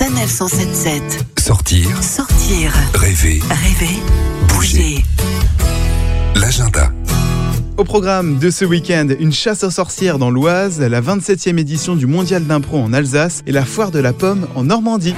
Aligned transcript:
Sanef 0.00 0.30
177. 0.30 1.26
Sortir, 1.38 1.86
Sortir. 2.02 2.72
rêver, 2.94 3.42
Rêver. 3.50 3.98
Bouger. 4.48 5.04
l'agenda. 6.36 6.90
Au 7.76 7.84
programme 7.84 8.38
de 8.38 8.48
ce 8.48 8.64
week-end, 8.64 9.08
une 9.20 9.30
chasse 9.30 9.62
aux 9.62 9.70
sorcières 9.70 10.18
dans 10.18 10.30
l'Oise, 10.30 10.80
la 10.80 11.02
27e 11.02 11.58
édition 11.58 11.96
du 11.96 12.06
Mondial 12.06 12.46
d'impro 12.46 12.78
en 12.78 12.94
Alsace 12.94 13.42
et 13.46 13.52
la 13.52 13.66
foire 13.66 13.90
de 13.90 13.98
la 13.98 14.14
pomme 14.14 14.46
en 14.54 14.64
Normandie. 14.64 15.14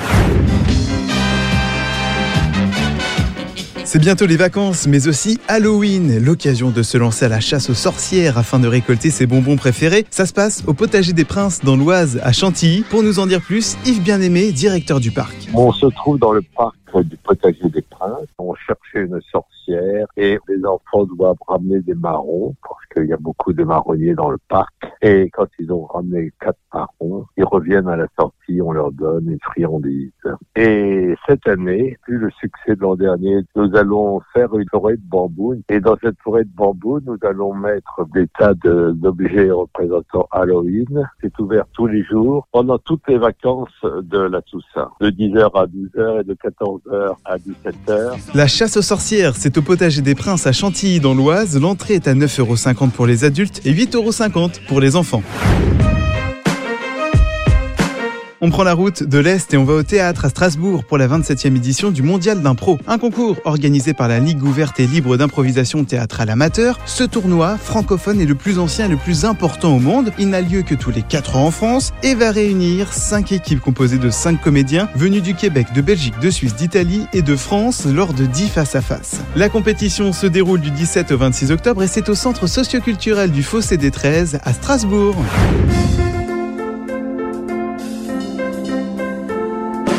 C'est 3.93 3.99
bientôt 3.99 4.25
les 4.25 4.39
vacances, 4.39 4.87
mais 4.87 5.07
aussi 5.07 5.39
Halloween, 5.49 6.19
l'occasion 6.19 6.71
de 6.71 6.83
se 6.83 6.97
lancer 6.97 7.27
à 7.27 7.29
la 7.29 7.41
chasse 7.41 7.69
aux 7.69 7.75
sorcières 7.75 8.39
afin 8.39 8.59
de 8.59 8.67
récolter 8.67 9.11
ses 9.11 9.27
bonbons 9.27 9.57
préférés. 9.57 10.07
Ça 10.09 10.25
se 10.25 10.33
passe 10.33 10.65
au 10.67 10.73
Potager 10.73 11.13
des 11.13 11.27
Princes 11.27 11.63
dans 11.63 11.77
l'Oise 11.77 12.19
à 12.25 12.33
Chantilly. 12.33 12.87
Pour 12.89 13.03
nous 13.03 13.19
en 13.19 13.27
dire 13.27 13.43
plus, 13.43 13.77
Yves 13.85 14.03
Bien-Aimé, 14.03 14.51
directeur 14.53 14.99
du 14.99 15.11
parc. 15.11 15.37
On 15.53 15.73
se 15.73 15.85
trouve 15.85 16.19
dans 16.19 16.33
le 16.33 16.41
parc 16.41 16.75
du 17.05 17.19
potager 17.19 17.69
des 17.69 17.83
princes. 17.83 18.29
On 18.39 18.55
cherchait 18.55 19.05
une 19.05 19.21
sorcière 19.31 20.07
et 20.17 20.39
les 20.49 20.65
enfants 20.65 21.05
doivent 21.05 21.37
ramener 21.47 21.81
des 21.81 21.95
marrons 21.95 22.55
parce 22.63 22.87
qu'il 22.95 23.11
y 23.11 23.13
a 23.13 23.19
beaucoup 23.19 23.53
de 23.53 23.63
marronniers 23.63 24.15
dans 24.15 24.31
le 24.31 24.39
parc. 24.49 24.82
Et 25.05 25.31
quand 25.33 25.49
ils 25.59 25.73
ont 25.73 25.85
ramené 25.87 26.31
quatre 26.41 26.59
marrons, 26.73 27.27
ils 27.37 27.45
reviennent 27.45 27.89
à 27.89 27.97
la 27.97 28.07
sortie, 28.19 28.61
on 28.63 28.71
leur 28.71 28.93
donne 28.93 29.29
une 29.29 29.39
friandise. 29.43 30.13
Et 30.55 31.15
cette 31.27 31.47
année, 31.49 31.99
vu 32.07 32.19
le 32.19 32.31
succès 32.39 32.77
de 32.77 32.81
l'an 32.81 32.95
dernier, 32.95 33.41
nous 33.57 33.75
allons 33.75 34.21
faire 34.33 34.57
une 34.57 34.69
forêt 34.71 34.97
de 34.97 35.03
bambou. 35.05 35.57
Et 35.69 35.81
dans 35.81 35.97
cette 36.01 36.19
forêt 36.23 36.45
de 36.45 36.51
bambou, 36.55 37.01
nous 37.05 37.19
allons 37.23 37.53
mettre 37.53 38.07
des 38.15 38.29
tas 38.39 38.55
d'objets 38.55 39.51
représentant 39.51 40.29
Halloween. 40.31 41.09
C'est 41.21 41.37
ouvert 41.41 41.65
tous 41.73 41.89
les 41.89 42.05
jours 42.05 42.47
pendant 42.53 42.79
toutes 42.79 43.03
les 43.09 43.19
vacances 43.19 43.71
de 43.83 44.19
la 44.19 44.41
Toussaint, 44.43 44.91
de 45.01 45.11
10h 45.11 45.51
à 45.55 45.67
12h 45.67 46.21
et 46.21 46.25
de 46.25 46.35
14h 46.35 47.17
à 47.25 47.37
17h. 47.39 48.37
La 48.37 48.47
chasse 48.47 48.77
aux 48.77 48.83
sorcières, 48.83 49.35
c'est 49.35 49.59
au 49.59 49.63
Potager 49.63 50.03
des 50.03 50.15
Princes 50.15 50.47
à 50.47 50.53
Chantilly 50.53 51.01
dans 51.01 51.15
l'Oise. 51.15 51.61
L'entrée 51.61 51.95
est 51.95 52.07
à 52.07 52.15
9,50€ 52.15 52.93
pour 52.93 53.07
les 53.07 53.25
adultes 53.25 53.67
et 53.67 53.73
8,50€ 53.73 54.67
pour 54.69 54.81
les 54.81 54.92
enfants. 54.97 55.25
On 58.45 58.51
prend 58.51 58.65
la 58.65 58.75
route 58.75 59.05
de 59.05 59.19
l'Est 59.19 59.55
et 59.55 59.57
on 59.57 59.63
va 59.63 59.75
au 59.75 59.85
théâtre 59.85 60.25
à 60.25 60.29
Strasbourg 60.29 60.83
pour 60.83 60.99
la 60.99 61.07
27e 61.07 61.55
édition 61.55 61.93
du 61.93 62.03
Mondial 62.03 62.43
d'Impro. 62.43 62.77
Un 62.89 62.99
concours 62.99 63.37
organisé 63.45 63.95
par 63.95 64.09
la 64.09 64.19
Ligue 64.19 64.43
ouverte 64.43 64.81
et 64.81 64.87
libre 64.89 65.17
d'improvisation 65.17 65.85
théâtrale 65.85 66.29
amateur. 66.29 66.81
Ce 66.85 67.05
tournoi, 67.05 67.57
francophone, 67.57 68.21
est 68.21 68.27
le 68.27 68.35
plus 68.35 68.59
ancien 68.59 68.87
et 68.87 68.89
le 68.89 68.97
plus 68.97 69.25
important 69.25 69.77
au 69.77 69.79
monde. 69.79 70.11
Il 70.19 70.31
n'a 70.31 70.41
lieu 70.41 70.63
que 70.63 70.75
tous 70.75 70.91
les 70.91 71.03
4 71.03 71.37
ans 71.37 71.47
en 71.47 71.51
France 71.53 71.93
et 72.03 72.17
va 72.17 72.33
réunir 72.33 72.93
5 72.93 73.31
équipes 73.31 73.61
composées 73.61 73.99
de 73.99 74.11
5 74.11 74.43
comédiens 74.43 74.89
venus 74.97 75.23
du 75.23 75.37
Québec, 75.37 75.69
de 75.73 75.81
Belgique, 75.81 76.19
de 76.21 76.29
Suisse, 76.29 76.57
d'Italie 76.57 77.07
et 77.13 77.23
de 77.23 77.37
France 77.37 77.87
lors 77.87 78.13
de 78.13 78.27
10 78.27 78.49
face-à-face. 78.49 79.21
La 79.37 79.51
compétition 79.51 80.13
se 80.13 80.27
déroule 80.27 80.61
du 80.61 80.73
17 80.73 81.13
au 81.13 81.17
26 81.17 81.53
octobre 81.53 81.85
et 81.85 81.87
c'est 81.87 82.09
au 82.09 82.17
centre 82.17 82.49
socioculturel 82.49 83.31
du 83.31 83.45
Fossé 83.45 83.77
des 83.77 83.93
13 83.93 84.41
à 84.43 84.53
Strasbourg. 84.53 85.15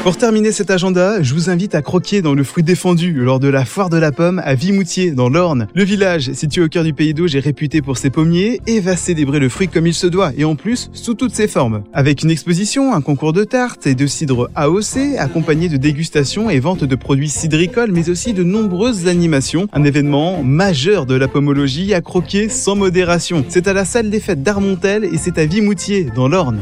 Pour 0.03 0.17
terminer 0.17 0.51
cet 0.51 0.69
agenda, 0.69 1.23
je 1.23 1.33
vous 1.33 1.49
invite 1.49 1.75
à 1.75 1.81
croquer 1.81 2.21
dans 2.21 2.33
le 2.33 2.43
fruit 2.43 2.61
défendu 2.61 3.13
lors 3.13 3.39
de 3.39 3.47
la 3.47 3.63
foire 3.63 3.89
de 3.89 3.95
la 3.95 4.11
pomme 4.11 4.41
à 4.43 4.53
Vimoutier, 4.53 5.11
dans 5.11 5.29
l'Orne. 5.29 5.69
Le 5.73 5.85
village, 5.85 6.33
situé 6.33 6.61
au 6.61 6.67
cœur 6.67 6.83
du 6.83 6.91
pays 6.91 7.13
d'Auge, 7.13 7.37
est 7.37 7.39
réputé 7.39 7.81
pour 7.81 7.97
ses 7.97 8.09
pommiers 8.09 8.59
et 8.67 8.81
va 8.81 8.97
célébrer 8.97 9.39
le 9.39 9.47
fruit 9.47 9.69
comme 9.69 9.87
il 9.87 9.93
se 9.93 10.05
doit, 10.05 10.33
et 10.37 10.43
en 10.43 10.57
plus, 10.57 10.89
sous 10.91 11.13
toutes 11.13 11.33
ses 11.33 11.47
formes. 11.47 11.83
Avec 11.93 12.21
une 12.21 12.31
exposition, 12.31 12.93
un 12.93 12.99
concours 12.99 13.31
de 13.31 13.45
tartes 13.45 13.87
et 13.87 13.95
de 13.95 14.05
cidre 14.05 14.49
AOC, 14.55 15.15
accompagné 15.17 15.69
de 15.69 15.77
dégustations 15.77 16.49
et 16.49 16.59
ventes 16.59 16.83
de 16.83 16.95
produits 16.97 17.29
cidricoles, 17.29 17.93
mais 17.93 18.09
aussi 18.09 18.33
de 18.33 18.43
nombreuses 18.43 19.07
animations. 19.07 19.69
Un 19.71 19.85
événement 19.85 20.43
majeur 20.43 21.05
de 21.05 21.15
la 21.15 21.29
pomologie 21.29 21.93
à 21.93 22.01
croquer 22.01 22.49
sans 22.49 22.75
modération. 22.75 23.45
C'est 23.47 23.69
à 23.69 23.73
la 23.73 23.85
salle 23.85 24.09
des 24.09 24.19
fêtes 24.19 24.43
d'Armontel 24.43 25.05
et 25.05 25.17
c'est 25.17 25.37
à 25.37 25.45
Vimoutier, 25.45 26.09
dans 26.13 26.27
l'Orne. 26.27 26.59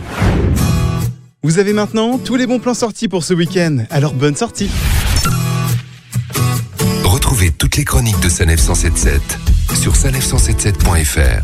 Vous 1.44 1.58
avez 1.58 1.74
maintenant 1.74 2.20
tous 2.20 2.36
les 2.36 2.46
bons 2.46 2.60
plans 2.60 2.76
sortis 2.76 3.08
pour 3.08 3.24
ce 3.24 3.34
week-end, 3.34 3.78
alors 3.90 4.14
bonne 4.14 4.36
sortie 4.36 4.70
Retrouvez 7.04 7.50
toutes 7.50 7.78
les 7.78 7.84
chroniques 7.84 8.20
de 8.20 8.30
Sanef 8.30 8.60
177 8.60 9.20
sur 9.74 9.94
sanef177.fr. 9.94 11.42